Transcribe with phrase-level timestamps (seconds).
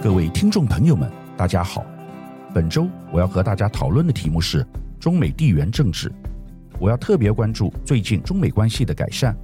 [0.00, 1.84] 各位听众朋友们，大家好。
[2.54, 4.64] 本周我要和大家讨论的题目是
[5.00, 6.08] 中美地缘政治。
[6.78, 9.36] 我要特别关注最近中美关系的改善。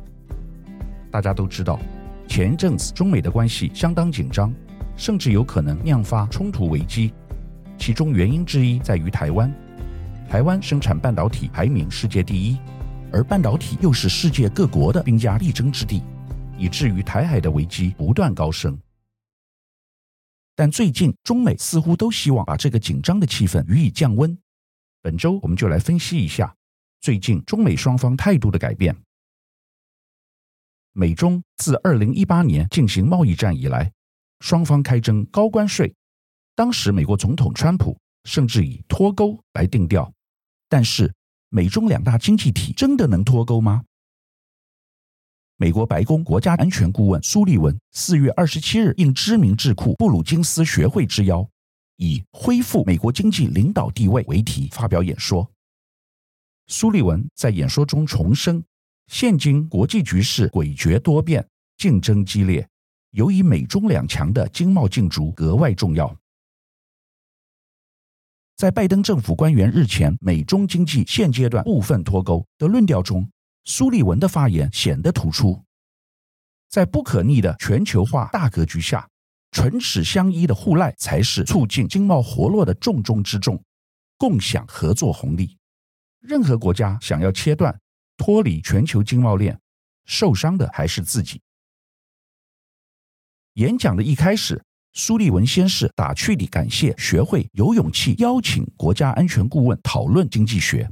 [1.11, 1.80] 大家都知道，
[2.29, 4.54] 前一阵子中美的关系相当紧张，
[4.97, 7.12] 甚至有可能酿发冲突危机。
[7.76, 9.52] 其中原因之一在于台湾。
[10.30, 12.58] 台湾生产半导体排名世界第一，
[13.12, 16.01] 而半导体又是世界各国的兵家必争之地，
[16.57, 18.79] 以至于台海的危机不断高升。
[20.55, 24.39] 但最近中美似乎都希望把这个紧张的气氛予以降温。
[25.03, 26.55] 本周我们就来分析一下
[27.01, 28.97] 最近中美双方态度的改变。
[30.93, 33.93] 美中自二零一八年进行贸易战以来，
[34.41, 35.93] 双方开征高关税。
[36.55, 40.12] 当时美国总统川普甚至以脱钩来定调。
[40.69, 41.12] 但是
[41.48, 43.83] 美中两大经济体真的能脱钩吗？
[45.57, 51.48] 美国白宫国家安全顾问苏利文四月二十七日应知名智库布鲁金斯学会之邀，
[51.97, 55.48] 以“恢复美国经济领导地位”为题发表演说。
[56.67, 58.65] 苏利文在演说中重申，
[59.06, 62.69] 现今国际局势诡谲多变，竞争激烈，
[63.12, 66.17] 尤以美中两强的经贸竞逐格外重要。
[68.56, 73.28] 在拜登政府官员日前美中经济现阶段部分脱钩的论调中，
[73.67, 75.65] 苏利文的发言显得突出，
[76.69, 79.09] 在不可逆的全球化大格局下，
[79.51, 83.62] 唇齿相依的互赖才是促进经贸活络的重中之重，
[84.19, 85.56] 共享合作红利。
[86.21, 87.81] 任何国家想要切断、
[88.19, 89.59] 脱离全球经贸链，
[90.05, 91.41] 受伤的还是自己。
[93.55, 94.62] 演讲的一开始，
[94.93, 100.91] 苏利文先是打趣地感谢学会有勇气邀请国家安全顾问讨论经济学，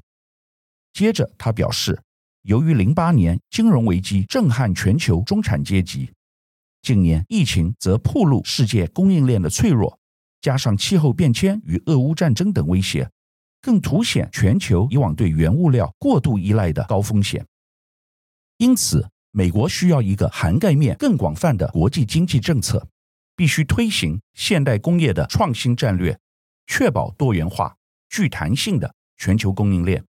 [0.94, 2.00] 接着他表示。
[2.42, 6.12] 由于零八年金融危机震撼全球中产阶级，
[6.82, 9.98] 近年疫情则暴露世界供应链的脆弱，
[10.40, 13.08] 加上气候变迁与俄乌战争等威胁，
[13.60, 17.46] 更凸显全球以往对原物料过度依赖的高风险。
[18.56, 22.88] 因此，美国需要一个涵盖面更广泛的国际经济政策，
[23.36, 26.18] 必须推行现代工业的创新战略，
[26.66, 27.76] 确保多元化、
[28.08, 30.04] 具弹性的全球供应链。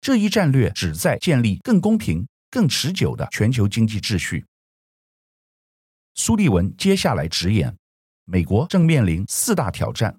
[0.00, 4.46] 这一战略旨在建立更公平、更持久的全球经济秩序。
[6.14, 7.76] 苏利文接下来直言，
[8.24, 10.18] 美国正面临四大挑战。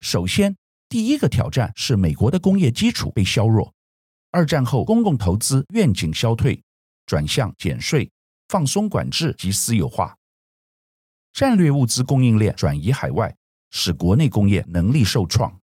[0.00, 0.56] 首先，
[0.88, 3.74] 第一个挑战是美国的工业基础被削弱，
[4.30, 6.62] 二战后公共投资愿景消退，
[7.06, 8.10] 转向减税、
[8.48, 10.16] 放松管制及私有化，
[11.32, 13.36] 战略物资供应链转移海外，
[13.70, 15.60] 使国内工业能力受创。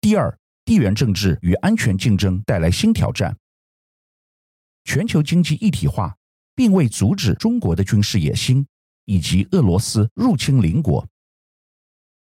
[0.00, 3.34] 第二，地缘政治与安全竞争带来新挑战。
[4.84, 6.14] 全球经济一体化
[6.54, 8.66] 并未阻止中国的军事野心
[9.06, 11.08] 以及俄罗斯入侵邻国。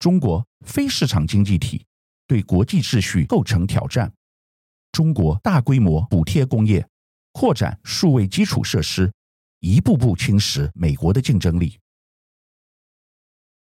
[0.00, 1.86] 中国非市场经济体
[2.26, 4.12] 对国际秩序构成挑战。
[4.90, 6.84] 中国大规模补贴工业，
[7.30, 9.12] 扩展数位基础设施，
[9.60, 11.78] 一步步侵蚀美国的竞争力。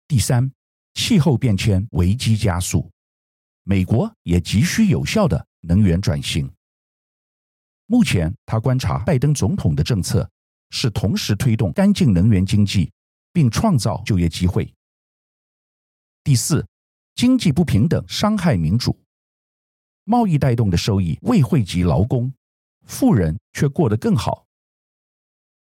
[0.10, 0.52] 第三，
[0.94, 2.92] 气候变迁危机加速。
[3.70, 6.50] 美国也急需有效的能源转型。
[7.86, 10.30] 目前，他观察拜登总统的政策
[10.70, 12.90] 是同时推动干净能源经济，
[13.34, 14.74] 并创造就业机会。
[16.24, 16.66] 第四，
[17.16, 18.98] 经济不平等伤害民主。
[20.06, 22.32] 贸易带动的收益未惠及劳工，
[22.86, 24.46] 富人却过得更好。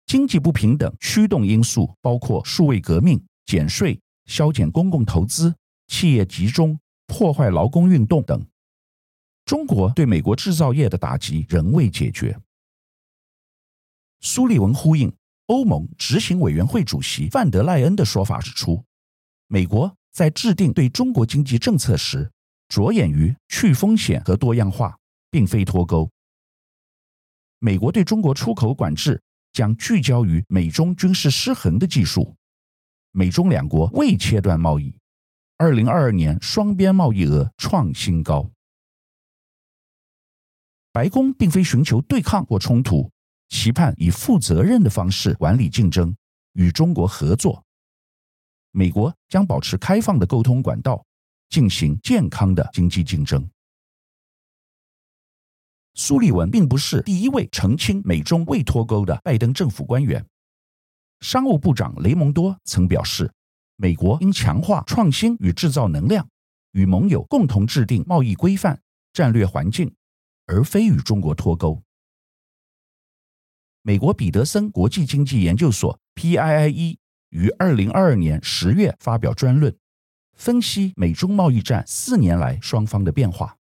[0.05, 5.55] 经济不平等驱动因素包括数位革命、减税、削减公共投资、
[5.87, 6.79] 企业集中。
[7.07, 8.45] 破坏劳工运动等，
[9.45, 12.39] 中国对美国制造业的打击仍未解决。
[14.21, 15.13] 苏利文呼应
[15.47, 18.83] 欧盟执行委员会主席范德赖恩的说法，指出，
[19.47, 22.31] 美国在制定对中国经济政策时，
[22.67, 24.97] 着眼于去风险和多样化，
[25.29, 26.09] 并非脱钩。
[27.59, 29.21] 美国对中国出口管制
[29.53, 32.35] 将聚焦于美中军事失衡的技术。
[33.11, 34.93] 美中两国未切断贸易。
[35.57, 38.51] 二零二二年双边贸易额创新高。
[40.91, 43.09] 白宫并非寻求对抗或冲突，
[43.47, 46.13] 期盼以负责任的方式管理竞争，
[46.53, 47.63] 与中国合作。
[48.71, 51.05] 美国将保持开放的沟通管道，
[51.47, 53.49] 进行健康的经济竞争。
[55.93, 60.25] 苏利文并不是第一位澄清美中未脱钩的拜登政府官员，
[61.21, 63.31] 商务部长雷蒙多曾表示。
[63.77, 66.29] 美国应强化创新与制造能量，
[66.71, 68.81] 与盟友共同制定贸易规范、
[69.11, 69.93] 战略环境，
[70.45, 71.83] 而非与中国脱钩。
[73.81, 76.97] 美国彼得森国际经济研究所 （PIIE）
[77.29, 79.77] 于二零二二年十月发表专论，
[80.33, 83.57] 分析美中贸易战四年来双方的变化。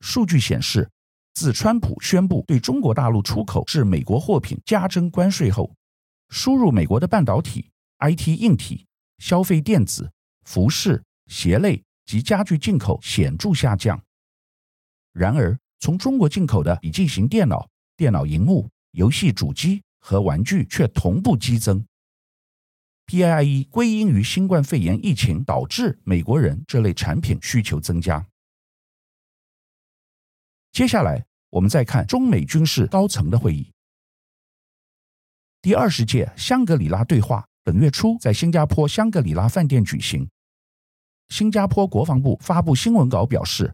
[0.00, 0.90] 数据显示，
[1.34, 5.74] 自川普宣布对中国大陆出口至美国货品加征关税后，
[6.28, 7.71] 输入美国的半导体、
[8.02, 8.84] IT 硬体、
[9.18, 10.10] 消费电子、
[10.44, 14.02] 服饰、鞋类及家具进口显著下降。
[15.12, 21.86] 然而，从中国进口的笔记型电脑、电脑荧幕、游戏主机和玩具却同步激增。
[23.06, 28.26] PIIE 归因于新冠肺炎疫情导致美国人这类产品需求增加。
[30.72, 33.70] 接下来，我们再看中美军事高层的会议。
[35.60, 40.28] 第二十届香格里拉对话本月初在新加坡香格里拉饭店举行。
[41.28, 43.72] 新加坡国防部发布新闻稿表示，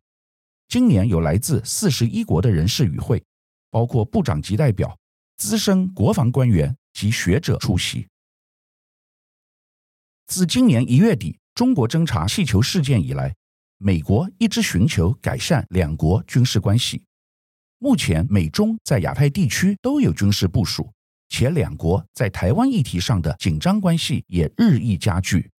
[0.68, 3.24] 今年有来自四十一国的人士与会，
[3.70, 4.94] 包括部长级代表、
[5.38, 8.06] 资深国防官员及学者出席。
[10.26, 13.34] 自今年一月底中国侦察气球事件以来，
[13.78, 17.02] 美国一直寻求改善两国军事关系。
[17.78, 20.92] 目前，美中在亚太地区都有军事部署，
[21.28, 25.50] 且两国在台湾议题上的紧张关系也日益加剧。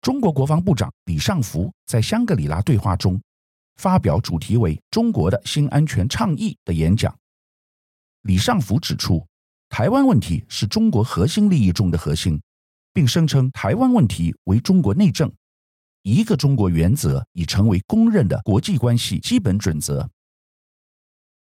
[0.00, 3.20] 中国国防部长李尚福在香格里拉对话中
[3.76, 7.16] 发表主题为“中国的新安全倡议”的演讲。
[8.22, 9.26] 李尚福指出，
[9.68, 12.40] 台湾问题是中国核心利益中的核心，
[12.92, 15.32] 并声称台湾问题为中国内政。
[16.02, 20.10] 一个中国原则已成为公认的国际关系基本准则。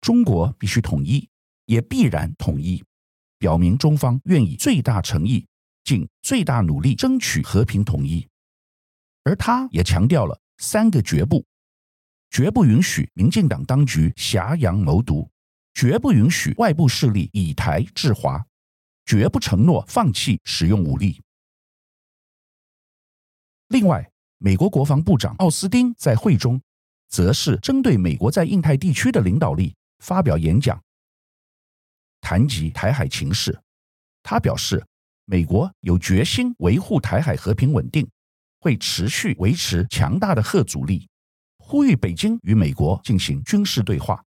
[0.00, 1.28] 中国必须统一，
[1.66, 2.82] 也必然统一，
[3.38, 5.46] 表明中方愿以最大诚意、
[5.84, 8.26] 尽最大努力争取和平统一。
[9.24, 11.44] 而他也强调了三个绝不：
[12.30, 15.30] 绝不允许民进党当局挟洋谋独，
[15.72, 18.44] 绝不允许外部势力以台制华，
[19.06, 21.22] 绝不承诺放弃使用武力。
[23.68, 26.60] 另外，美国国防部长奥斯汀在会中，
[27.08, 30.80] 则是针对美国在印太地区的领导力发表演讲，
[32.24, 33.60] 谈及台海情势。
[34.22, 34.82] 他表示，
[35.26, 38.08] 美国有决心维护台海和平稳定，
[38.60, 41.06] 会持续维持强大的核阻力，
[41.58, 44.24] 呼吁北京与美国进行军事对话。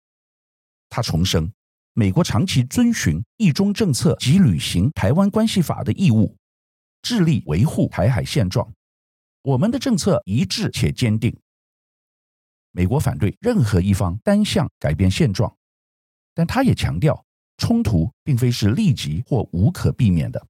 [0.88, 1.52] 他重申，
[1.94, 6.36] 美国长期遵循一中政策及履行台湾关系法的义务，
[7.02, 8.72] 致力维护台海现状。
[9.42, 11.36] 我们的政策一致且坚定。
[12.70, 15.56] 美国反对任何一方单向改变现状，
[16.34, 17.24] 但他也强调，
[17.60, 20.44] 冲突并非是立即或无可避免的。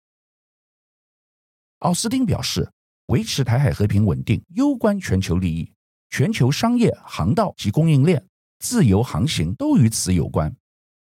[1.80, 2.70] 奥斯汀表示，
[3.06, 5.70] 维持台海和平稳定攸关全球利益，
[6.08, 8.24] 全球商业、航道及供应链
[8.60, 10.54] 自由航行都与此有关。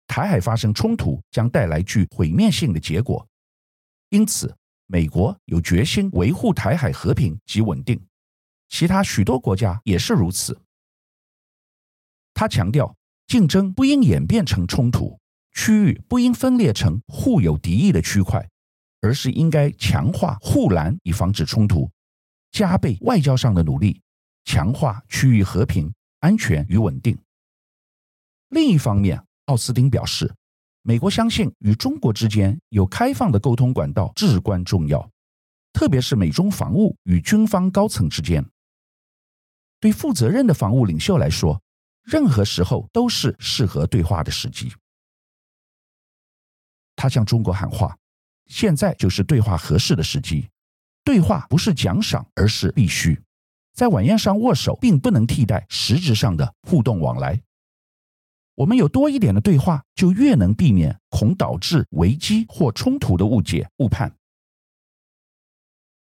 [0.06, 3.25] 台海发生冲突将带来具毁灭性的结果，
[4.09, 4.56] 因此。
[4.88, 8.00] 美国有决心维护台海和平及稳定，
[8.69, 10.62] 其他许多国家也是如此。
[12.36, 12.95] 他强调，
[13.25, 15.19] 竞争不应演变成冲突，
[15.56, 18.48] 区域不应分裂成互有敌意的区块，
[19.02, 21.90] 而是应该强化护栏以防止冲突，
[22.52, 24.00] 加倍外交上的努力，
[24.44, 27.18] 强化区域和平、安全与稳定。
[28.50, 30.31] 另一方面，奥斯汀表示。
[30.88, 35.09] 美国相信与中国之间有开放的沟通管道至关重要，
[35.74, 38.45] 特别是美中防务与军方高层之间。
[39.80, 41.59] 对负责任的防务领袖来说，
[42.04, 44.71] 任何时候都是适合对话的时机。
[47.06, 47.95] 他向中国喊话：
[48.47, 50.50] 现在就是对话合适的时机。
[51.04, 53.21] 对话不是奖赏，而是必须。
[53.74, 57.40] 在晚宴上握手，并不能替代实质上的互动往来。
[58.56, 64.12] 我们有多一点的对话，就越能避免恐导致危机或冲突的误解误判。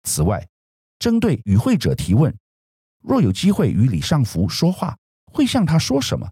[0.03, 0.49] 此外，
[0.99, 2.37] 针对与会者提问，
[3.01, 6.29] 若有机会与李尚福说话，会向他说什么？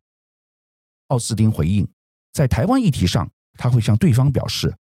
[1.07, 1.89] 奥斯汀回应，
[2.33, 4.75] 在台湾议题上，他会向对方表示，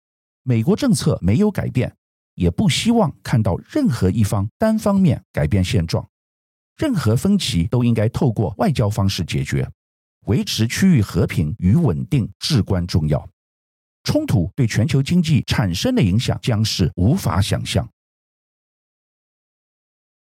[0.44, 1.94] 美国政策没有改变，
[2.36, 6.08] 也不希望看到任何一方单方面改变现状，
[6.78, 9.70] 任何分歧都应该透过外交方式解决。
[10.28, 13.28] 维持区域和平与稳定至关重要，
[14.04, 17.90] 冲突对全球经济产生的影响将是无法想象。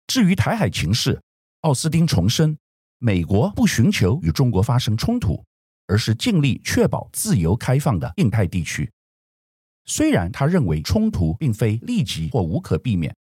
[0.06, 1.20] 至于台海情势，
[1.60, 2.58] 奥斯汀重申，
[2.98, 5.44] 美国不寻求与中国发生冲突，
[5.86, 8.90] 而是尽力确保自由开放的印太地区。
[9.84, 13.14] 虽然他认为冲突并非立即或无可避免，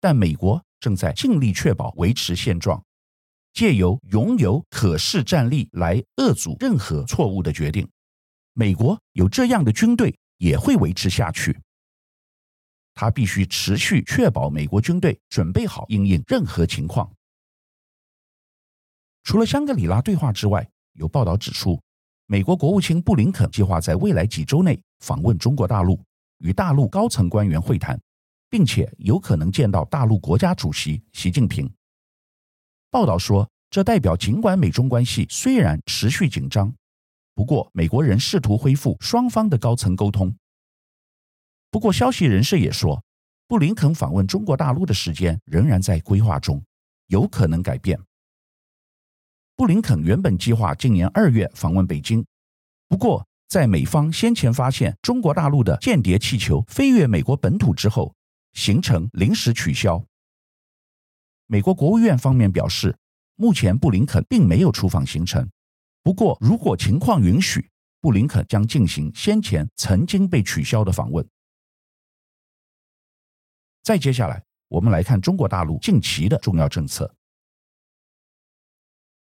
[0.00, 2.82] 但美国正在尽力确保维持现状。
[3.52, 7.88] 借由拥有可视战力来遏阻任何错误的决定，
[8.52, 11.56] 美国有这样的军队也会维持下去，
[12.94, 17.14] 他必须持续确保美国军队准备好应应任何情况。
[19.22, 21.80] 除了香格里拉对话之外，有报道指出，
[22.26, 26.02] 美国国务卿布林肯计划在未来几周内访问中国大陆，
[26.38, 28.00] 与大陆高层官员会谈，
[28.48, 31.70] 并且有可能见到大陆国家主席习近平。
[32.90, 36.74] 报道说，这代表尽管美中关系虽然持续紧张，
[37.34, 40.34] 不过美国人试图恢复双方的高层沟通。
[41.70, 43.04] 不过，消息人士也说，
[43.46, 46.64] 布林肯访问中国大陆的时间仍然在规划中，
[47.08, 48.00] 有可能改变。
[49.56, 52.26] 布林肯原本计划今年二月访问北京，
[52.88, 58.12] 不过在美方先前发现中国大陆的间谍气球飞越美国本土之后，
[58.54, 60.04] 行程临时取消。
[61.46, 62.98] 美国国务院方面表示，
[63.36, 65.48] 目前布林肯并没有出访行程，
[66.02, 67.70] 不过如果情况允许，
[68.00, 71.24] 布林肯将进行先前曾经被取消的访问。
[73.84, 77.14] 再接下来，我们来看中国大陆近期的重要政策。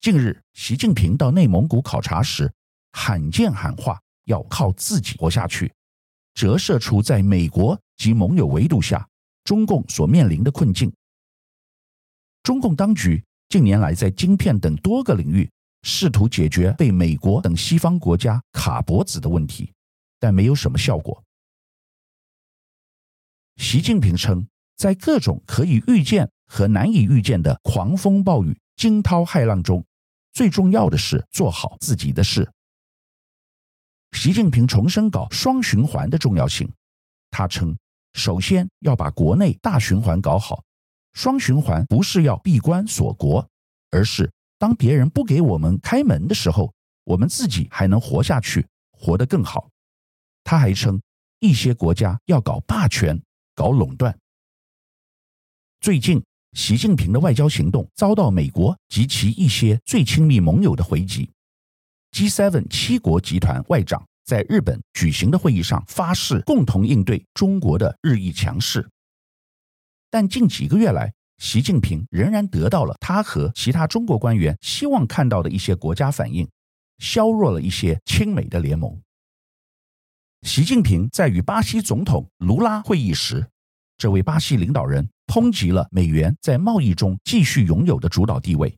[0.02, 2.54] 近日，习近平到内蒙古考察时，
[2.92, 5.74] 罕见喊话要靠自己活下去，
[6.34, 9.08] 折射出在美国及盟友围堵下，
[9.44, 10.94] 中共所面临的困境。
[12.44, 15.50] 中共当局近年来在晶片等多个领域
[15.82, 19.74] 试图解决被美国等西方国家卡脖子的问题，
[20.20, 21.24] 但没有什么效果。
[23.58, 29.86] 习近平称，在各种可以预见和难以预见的狂风暴雨、惊涛骇浪中，
[30.34, 32.52] 最重要的是做好自己的事。
[34.12, 36.72] 习近平重申搞双循环的重要性。
[37.32, 37.78] 他称，
[38.14, 40.64] 首先要把国内大循环搞好。
[41.14, 43.48] 双循环不是要闭关锁国，
[43.92, 49.70] 而是当别人不给我们开门的时候，我们自己还能活下去，活得更好。
[50.44, 51.02] 他还称，
[51.40, 53.22] 一些国家要搞霸权。
[53.58, 54.20] 搞垄断。
[55.80, 56.22] 最近，
[56.56, 61.30] 习近平的外交行动遭到美国及其一些最亲密盟友的回击。
[62.14, 68.88] G7 七国集团外长在日本举行的会议上发誓共同应对中国的日益强势。
[70.10, 76.50] 但近几个月来，习近平仍然得到了他和其他中国官员希望看到的一些国家反应，
[77.00, 78.98] 削弱了一些亲美的联盟。
[80.44, 83.46] 习近平在与巴西总统卢拉会议时，
[83.98, 88.78] 这位巴西领导人抨击了美元在贸易中继续拥有的主导地位。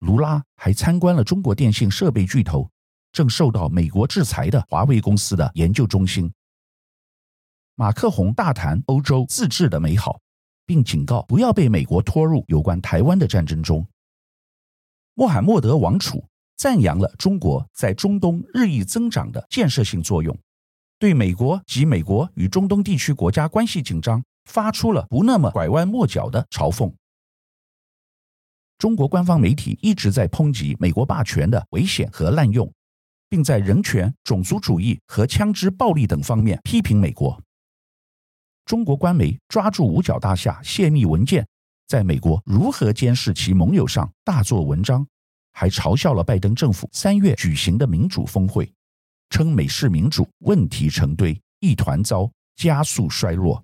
[0.00, 2.70] 卢拉还参观了中国电信设备巨头
[3.12, 6.32] 正受到美国制裁的华为公司的研究中心。
[7.74, 10.20] 马克宏大谈欧洲自治的美好，
[10.66, 13.86] 并警告不要被美国拖入有关台湾的战争中。
[15.14, 16.24] 穆罕默德王储
[16.56, 20.38] 赞扬了中国在中东日益增长的建设性作用。
[20.98, 26.92] 对美国及美国与中东地区国家关系紧张，发出了不那么拐弯抹角的嘲讽。
[28.76, 32.70] 中国官方媒体一直在抨击美国霸权的危险和滥用，
[33.28, 37.40] 并在人权、种族主义和枪支暴力等方面批评美国。
[38.64, 41.46] 中国官媒抓住五角大厦泄密文件
[41.86, 45.06] 在美国如何监视其盟友上大做文章，
[45.52, 48.72] 还嘲笑了拜登政府三月举行的民主峰会。
[49.28, 53.62] 称美式民主问题成堆，一团糟，加速衰落。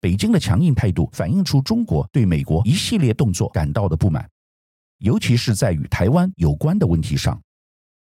[0.00, 4.28] 北京的强硬态度反映出中国对美国一系列动作感到的不满，
[4.98, 7.40] 尤其是在与台湾有关的问题上。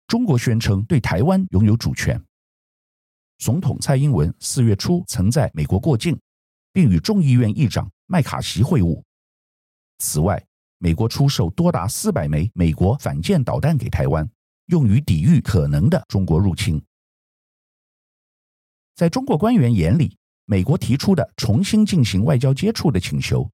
[0.07, 2.21] 中国宣称对台湾拥有主权。
[3.37, 6.19] 总统蔡英文四月初曾在美国过境，
[6.71, 9.01] 并与众议院议长麦卡锡会晤。
[9.97, 10.43] 此外，
[10.77, 14.29] 美国出售多达四百枚美国反舰导弹给台湾。
[14.69, 16.79] 用于抵御可能的中国入侵。
[18.93, 20.15] 在中国官员眼里，
[20.49, 23.47] 美国提出的重新进行外交接触的请求，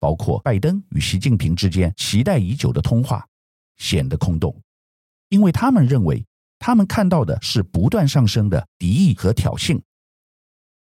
[0.00, 3.24] 包括拜登与习近平之间期待已久的通话，
[3.76, 4.60] 显得空洞，
[5.28, 6.26] 因为他们认为
[6.58, 9.80] 他们看到的是不断上升的敌意和挑衅。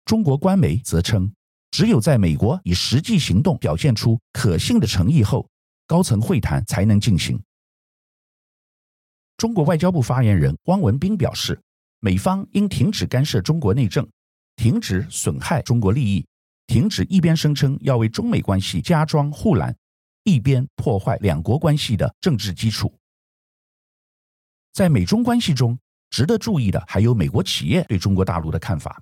[0.05, 1.29] 中国官媒则称，
[1.69, 5.49] 只有在美国以实际行动表现出可信的诚意后，
[5.85, 7.37] 高层会谈才能进行。
[9.35, 11.61] 中国外交部发言人汪文斌表示，
[11.99, 14.07] 美方应停止干涉中国内政，
[14.57, 16.25] 停止损害中国利益，
[16.65, 19.73] 停止一边声称要为中美关系加装护栏，
[20.23, 22.93] 一边破坏两国关系的政治基础。
[24.73, 29.01] 在美中关系中，值得注意的还有美国企业对中国大陆的看法。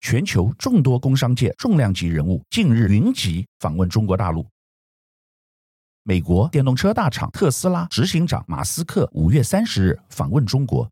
[0.00, 4.46] 全球众多工商界重量级人物近日云集访问中国大陆。
[6.02, 10.88] 美国电动车大厂特斯拉执行长马斯克五月三十日访问中国，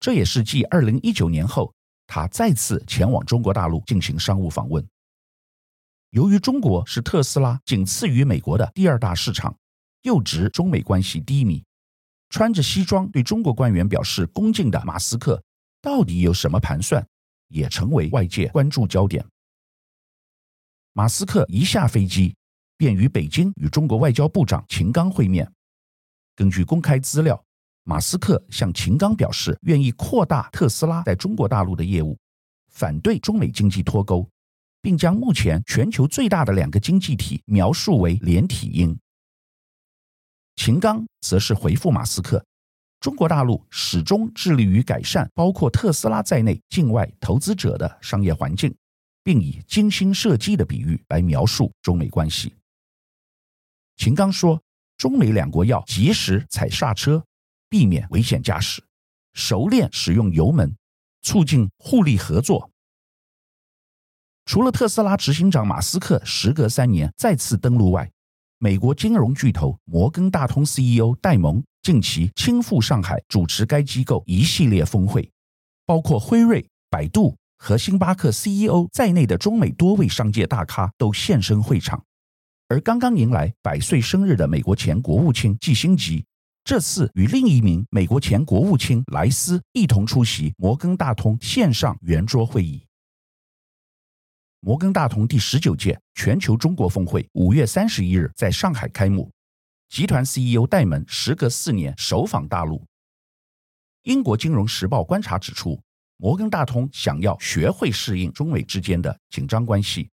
[0.00, 1.72] 这也是继二零一九年后
[2.12, 4.84] 他再次前往中国大陆进行商务访问。
[6.10, 9.56] 由于中国是特斯拉仅次于美国的第二大市场，
[10.02, 11.64] 又值中美关系低迷，
[12.28, 15.40] 穿着西装对中国官员表示恭敬的马斯克
[15.80, 17.06] 到底有什么盘算，
[17.46, 19.24] 也成为外界关注焦点。
[20.92, 22.34] 马斯克一下飞机，
[22.76, 25.48] 便于北京与中国外交部长秦刚会面。
[26.34, 27.40] 根据公开资料，
[27.90, 32.16] 马斯克向秦刚表示愿意扩大特斯拉在中国大陆的业务，
[32.68, 34.30] 反对中美经济脱钩，
[34.80, 38.96] 并将目前全球最大的两个经济体描述为连体婴。
[40.54, 42.40] 秦刚则是回复马斯克，
[43.00, 48.72] 中国大陆始终致力于改善包括特斯拉在内境外投资者的商业环境，
[49.24, 52.54] 并以精心设计的比喻来描述中美关系。
[53.96, 54.62] 秦刚说，
[54.96, 57.20] 中美两国要及时踩刹车。
[57.70, 58.82] 避免危险驾驶，
[59.32, 60.76] 熟练使用油门，
[61.22, 62.68] 促进互利合作。
[64.44, 68.10] 除了特斯拉执行长马斯克时隔三年再次登陆外，
[68.58, 75.30] 美国金融巨头摩根大通 CEO 戴蒙近期亲赴上海主持该机构一系列峰会，
[75.86, 82.04] 包括辉瑞、百度和星巴克 CEO 在内的中美多位商界大咖都现身会场。
[82.66, 86.24] 而刚刚迎来百岁生日的美国前国务卿季辛吉。
[86.62, 92.86] 这次与另一名美国前国务卿莱斯一同出席摩根大通线上圆桌会议。
[94.60, 99.32] 摩根大通第十九届全球中国峰会五月三十一日在上海开幕，
[99.88, 102.84] 集团 CEO 戴蒙时隔四年首访大陆。
[104.02, 105.80] 英国金融时报观察指出，
[106.18, 110.10] 摩根大通想要学会适应中美之间的紧张关系，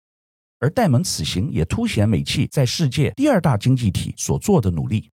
[0.60, 5.10] 而戴蒙此行也凸显美企在世界第二大经济体所做的努力。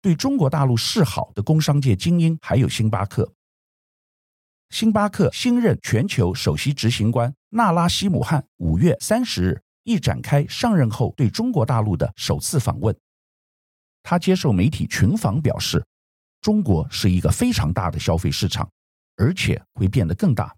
[0.00, 3.32] 对中国大陆示好的工商界精英还有星巴克。
[4.70, 12.94] 星巴克新任全球首席执行官纳拉希姆汉五月三十日一展开上任后对中国大陆的首次访问。
[14.02, 15.84] 他接受媒体群访表示，
[16.40, 18.70] 中国是一个非常大的消费市场，
[19.16, 20.54] 而且会变得更大。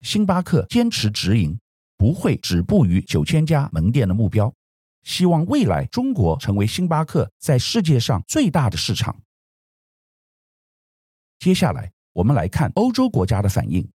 [0.00, 1.58] 星巴克坚持直营，
[1.96, 4.52] 不会止步于九千家门店的目标。
[5.02, 9.22] 希望未来中国成为星巴克在世界上最大的市场。
[11.38, 13.90] 接下来，我们来看欧洲国家的反应。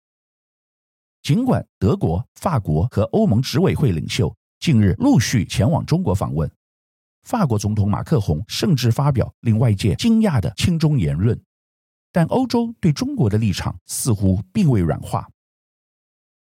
[1.22, 6.52] 尽管德国、法国和欧盟执委会领袖近日陆续前往中国访问，
[7.24, 11.40] 法国总统马克宏甚至发表令外界惊讶的亲中言论，
[12.12, 15.30] 但欧洲对中国的立场似乎并未软化。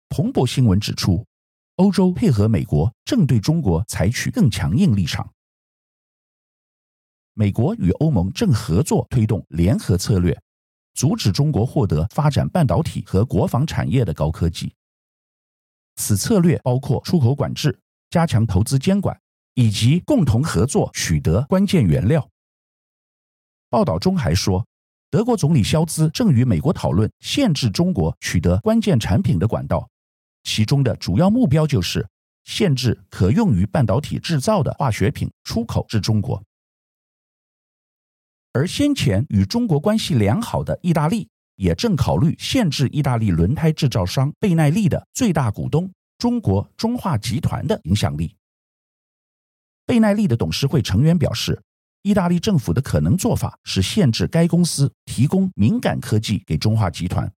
[0.08, 1.26] 彭博新闻指出。
[1.76, 5.30] 欧洲配合美国，正对中国采取更强硬立场。
[7.34, 10.40] 美国与欧盟正合作推动联合策略，
[10.94, 14.72] 阻止中国获得发展半导体和国防产业的高科技。
[15.96, 19.20] 此策略包括出口管制、加强投资监管，
[19.52, 22.26] 以及共同合作取得关键原料。
[23.68, 24.66] 报道中还说，
[25.10, 29.86] 德国总理肖兹正与美国讨论限制中国取得关键产品的管道。
[30.46, 32.08] 其中的主要目标就是
[32.44, 36.40] 限制可用于半导体制造的化学品出口至中国，
[38.52, 48.36] 而先前与中国关系良好的意大利也正考虑限制意大利轮胎制造商贝耐利的最大股东中国中化集团的影响力。
[49.84, 51.60] 贝耐利的董事会成员表示，
[52.02, 57.32] 意大利政府的可能做法是限制该公司提供敏感科技给中化集团。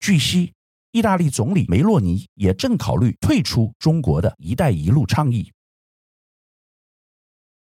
[0.00, 0.54] 据悉。
[0.92, 5.52] 意大利总理梅洛尼也正考虑退出中国的一带一路倡议。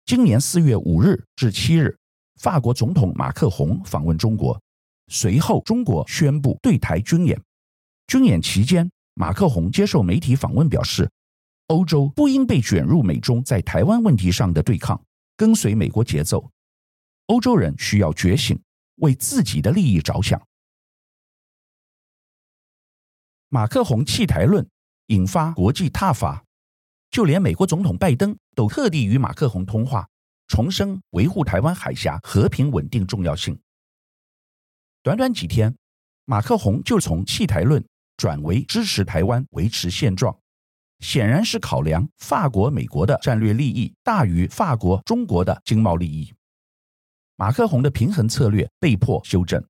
[0.06, 1.98] 今年四月五日至七日，
[2.40, 4.60] 法国总统马克宏访问中国，
[5.08, 7.40] 随后中国宣布对台军演。
[8.06, 11.10] 军演期间，马克宏接受媒体访问表示，
[11.68, 15.00] 欧洲不应被卷入美中在台湾问题上的对抗，
[15.36, 16.48] 跟随美国节奏。
[17.26, 18.60] 欧洲人需要觉醒，
[18.98, 20.40] 为自己的利益着想。
[23.52, 24.64] 马克宏弃台论
[25.08, 26.46] 引发国际挞伐，
[27.10, 30.08] 就连美国总统拜登都特地与马克宏通话，
[30.48, 33.60] 重申维护台湾海峡和平稳定重要性。
[35.02, 35.76] 短短几天，
[36.26, 37.84] 马克宏就从弃台论
[38.18, 40.38] 转为支持台湾维持现状，
[41.00, 46.32] 显然是考量法国、美国的战略利益大于法国、中国的经贸利益。
[47.36, 49.66] 马克宏的平衡策略被迫修正。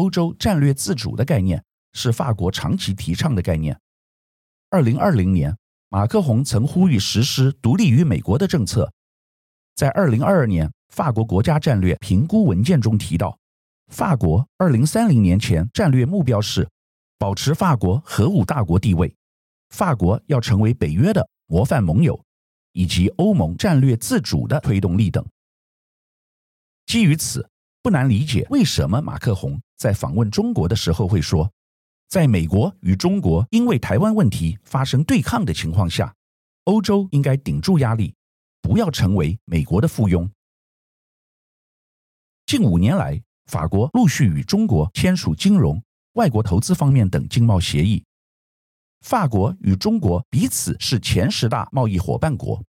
[0.00, 3.78] 欧洲战略自主的概念是法国长期提倡的概念。
[4.70, 5.54] 二零二零年，
[5.90, 8.90] 马克宏曾呼吁实施独立于美国的政策。
[9.74, 13.38] 在二零二二年法国国家战略评估文件中提到，
[13.88, 16.66] 法国二零三零年前战略目标是
[17.18, 19.14] 保持法国核武大国地位，
[19.68, 22.18] 法国要成为北约的模范盟友，
[22.72, 25.22] 以及欧盟战略自主的推动力等。
[26.86, 27.49] 基于此，
[27.82, 31.50] 不难理解为什么马克宏在访问中国的时候会说，
[32.08, 36.14] 在美国与中国因为台湾问题发生对抗的情况下，
[36.64, 38.14] 欧洲应该顶住压力，
[38.60, 40.28] 不要成为美国的附庸。
[42.44, 45.82] 近五年来，法国陆续与中国签署金融、
[46.14, 48.04] 外国投资方面等经贸协议。
[49.00, 52.62] 法国与中国彼此是前十大贸易伙伴国。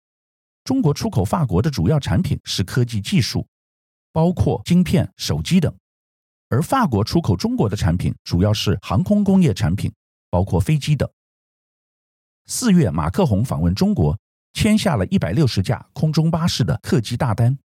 [0.63, 3.48] 中国出口法国的主要产品是科技技术，
[4.12, 5.72] 包括晶片、手机等；
[6.50, 9.91] 而法国出口中国的产品主要是航空工业产品，
[10.30, 11.10] 包括飞机等。
[12.48, 14.17] 四月，马克宏访问中国，
[14.54, 17.58] 签下了一百六十架空中巴士的客机大单。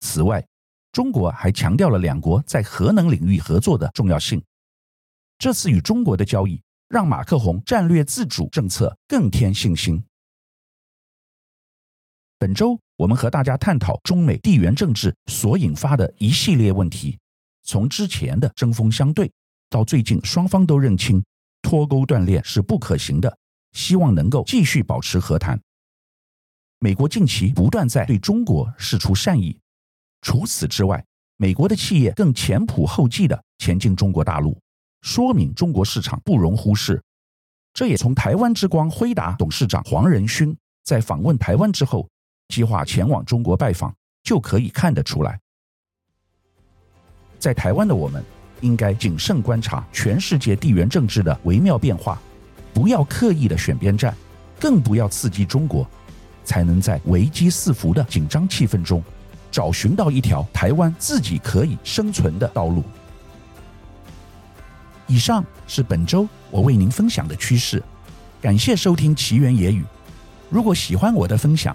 [0.00, 0.44] 此外，
[0.90, 4.42] 中国还强调了两国在核能领域合作的重要性。
[5.38, 10.02] 这次与中国的交易让马克宏战略自主政策更添信心。
[12.38, 17.16] 本周我们和大家探讨中美地缘政治所引发的一系列问题，
[17.62, 19.30] 从之前的针锋相对，
[19.70, 21.24] 到最近双方都认清
[21.62, 23.38] 脱钩断链是不可行的，
[23.70, 25.60] 希望能够继续保持和谈。
[26.80, 29.56] 美国近期不断在对中国释出善意。
[30.20, 31.04] 除此之外，
[31.36, 34.58] 美国的企业更前仆后继地前进中国大陆，
[35.02, 37.00] 说明中国市场不容忽视。
[37.72, 42.08] 这也从台湾之光辉达董事长黄仁勋在访问台湾之后，
[42.48, 45.38] 计划前往中国拜访就可以看得出来。
[47.38, 48.24] 在台湾的我们，
[48.62, 52.20] 应该谨慎观察全世界地缘政治的微妙变化，
[52.72, 54.14] 不要刻意的选边站，
[54.58, 55.86] 更不要刺激中国，
[56.42, 59.02] 才能在危机四伏的紧张气氛中。
[59.50, 62.82] 找寻到一条台湾自己可以生存的道路。
[65.06, 67.82] 以上是本周我为您分享的趋势，
[68.42, 69.84] 感谢收听奇缘野语。
[70.50, 71.74] 如果喜欢我的分享，